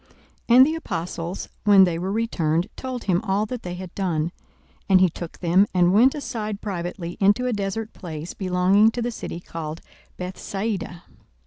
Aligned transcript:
42:009:010 0.49 0.55
And 0.57 0.65
the 0.65 0.73
apostles, 0.75 1.49
when 1.63 1.83
they 1.83 1.99
were 1.99 2.11
returned, 2.11 2.69
told 2.75 3.03
him 3.03 3.21
all 3.21 3.45
that 3.45 3.61
they 3.61 3.75
had 3.75 3.93
done. 3.93 4.31
And 4.89 4.99
he 4.99 5.11
took 5.11 5.37
them, 5.37 5.67
and 5.75 5.93
went 5.93 6.15
aside 6.15 6.59
privately 6.59 7.17
into 7.19 7.45
a 7.45 7.53
desert 7.53 7.93
place 7.93 8.33
belonging 8.33 8.89
to 8.93 9.03
the 9.03 9.11
city 9.11 9.39
called 9.39 9.79
Bethsaida. 10.17 11.03